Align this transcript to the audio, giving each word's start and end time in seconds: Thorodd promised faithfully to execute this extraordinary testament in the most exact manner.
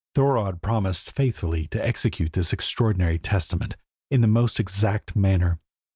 Thorodd 0.15 0.63
promised 0.63 1.11
faithfully 1.15 1.67
to 1.67 1.85
execute 1.87 2.33
this 2.33 2.53
extraordinary 2.53 3.19
testament 3.19 3.75
in 4.09 4.21
the 4.21 4.27
most 4.27 4.59
exact 4.59 5.15
manner. 5.15 5.59